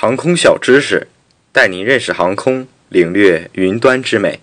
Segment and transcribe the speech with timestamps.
[0.00, 1.08] 航空小知识，
[1.52, 4.40] 带您认识航空，领略云端之美。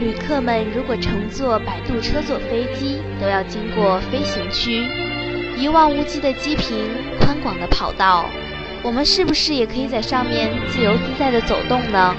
[0.00, 4.82] 旅客们如果乘坐摆渡车坐飞机，都要经过飞行区，
[5.58, 6.88] 一望无际的机坪，
[7.20, 8.24] 宽广的跑道，
[8.82, 12.16] 我们是不是也可以在上面自由自在的走动呢？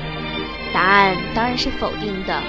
[0.71, 2.39] 答案当然是否定的。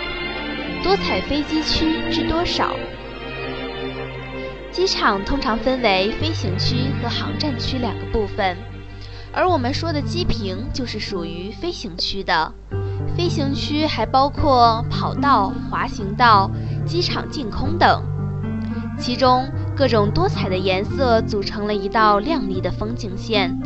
[0.85, 2.77] 多彩飞机区知多少？
[4.79, 8.57] 机场通常分为飞行区和航站区两个部分，
[9.33, 12.53] 而我们说的机坪就是属于飞行区的。
[13.17, 16.49] 飞行区还包括跑道、滑行道、
[16.87, 18.01] 机场净空等，
[19.01, 23.59] 其中各种多彩的颜色组成了一道亮丽的风景线。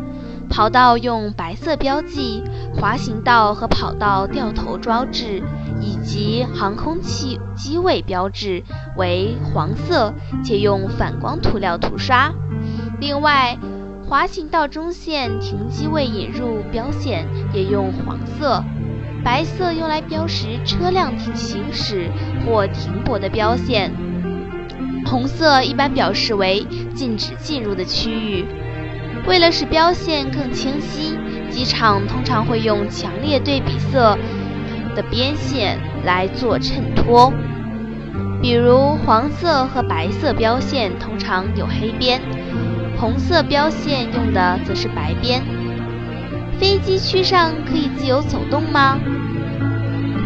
[0.48, 2.42] 跑道用白色标记，
[2.74, 5.42] 滑行道和跑道掉头装置。
[5.84, 8.62] 以及航空器机位标志
[8.96, 10.14] 为黄色，
[10.44, 12.32] 且用反光涂料涂刷。
[13.00, 13.58] 另外，
[14.06, 18.62] 滑行道中线停机位引入标线也用黄色，
[19.24, 22.10] 白色用来标识车辆行驶
[22.44, 23.92] 或停泊的标线，
[25.06, 28.44] 红色一般表示为禁止进入的区域。
[29.26, 31.16] 为了使标线更清晰，
[31.48, 34.18] 机场通常会用强烈对比色。
[34.94, 37.32] 的边线来做衬托，
[38.42, 42.20] 比如黄色和白色标线通常有黑边，
[42.98, 45.40] 红色标线用的则是白边。
[46.58, 48.98] 飞机区上可以自由走动吗？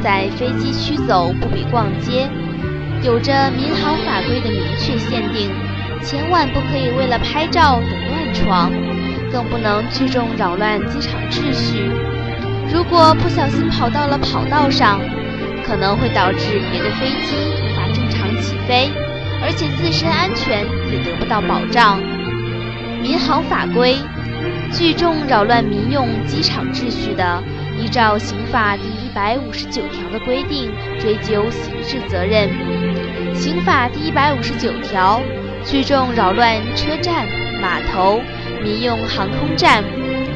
[0.02, 2.26] 在飞机区走不比逛街，
[3.02, 5.50] 有着民航法规的明确限定，
[6.02, 8.72] 千万不可以为了拍照等乱闯，
[9.30, 11.90] 更不能聚众扰乱机场秩序。
[12.72, 15.00] 如果不小心跑到了跑道上，
[15.66, 18.88] 可能会导致别的飞机无法正常起飞，
[19.42, 22.00] 而且自身安全也得不到保障。
[23.02, 23.96] 民航法规，
[24.72, 27.42] 聚众扰乱民用机场秩序的，
[27.76, 32.48] 依照刑法第一百五十九条的规定追究刑事责任。
[33.34, 35.20] 刑法第一百五十九条，
[35.64, 37.26] 聚众扰乱车站、
[37.60, 38.20] 码头、
[38.62, 39.82] 民用航空站、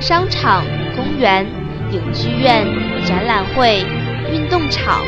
[0.00, 0.64] 商场、
[0.96, 1.46] 公园。
[1.92, 2.64] 影剧院、
[3.04, 3.84] 展览会、
[4.32, 5.02] 运动场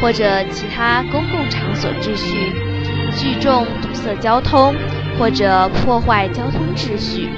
[0.00, 2.52] 或者其他公共场所秩序，
[3.16, 4.74] 聚众堵塞交通
[5.18, 7.28] 或者破坏交通秩序，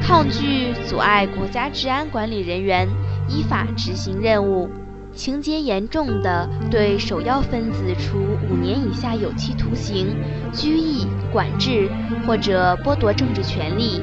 [0.00, 2.88] 抗拒阻碍国家治安管理人员
[3.28, 4.70] 依法执行任务，
[5.14, 8.18] 情节严重的，对首要分子处
[8.50, 10.14] 五年以下有期徒刑、
[10.52, 11.88] 拘役、管制
[12.26, 14.02] 或者剥夺政治权利。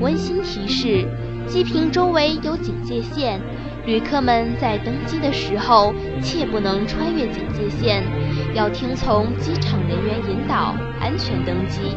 [0.00, 1.06] 温馨提示。
[1.46, 3.40] 机坪周围有警戒线，
[3.86, 5.92] 旅客们在登机的时候
[6.22, 8.04] 切不能穿越警戒线，
[8.54, 11.96] 要听从机场人员引导，安全登机。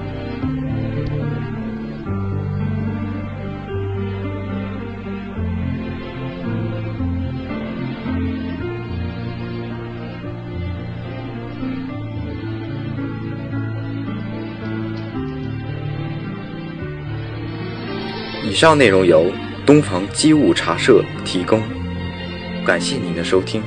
[18.45, 19.31] 以上内容由
[19.65, 21.59] 东方机务茶社提供，
[22.65, 23.61] 感谢您的收听。